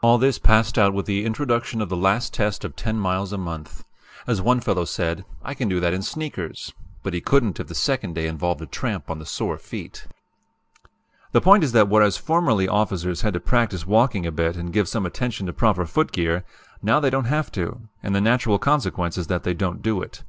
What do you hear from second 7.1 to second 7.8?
he couldn't if the